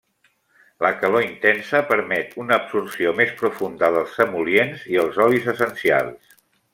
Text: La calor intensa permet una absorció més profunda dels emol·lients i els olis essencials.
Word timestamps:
La 0.83 0.89
calor 1.01 1.25
intensa 1.25 1.81
permet 1.91 2.33
una 2.45 2.57
absorció 2.63 3.13
més 3.21 3.35
profunda 3.43 3.91
dels 3.99 4.19
emol·lients 4.29 4.87
i 4.97 5.01
els 5.07 5.21
olis 5.27 5.47
essencials. 5.55 6.35